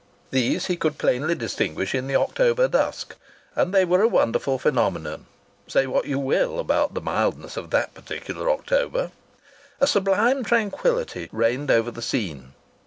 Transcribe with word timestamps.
These 0.31 0.65
he 0.65 0.77
could 0.77 0.97
plainly 0.97 1.35
distinguish 1.35 1.93
in 1.93 2.07
the 2.07 2.15
October 2.15 2.67
dusk, 2.67 3.15
and 3.55 3.71
they 3.71 3.85
were 3.85 4.01
a 4.01 4.07
wonderful 4.07 4.57
phenomenon 4.57 5.27
say 5.67 5.85
what 5.85 6.05
you 6.07 6.17
will 6.17 6.57
about 6.57 6.95
the 6.95 7.01
mildness 7.01 7.55
of 7.55 7.69
that 7.69 7.93
particular 7.93 8.49
October! 8.49 9.11
A 9.79 9.85
sublime 9.85 10.43
tranquillity 10.43 11.29
reigned 11.31 11.69
over 11.69 11.91
the 11.91 12.01
scene. 12.01 12.53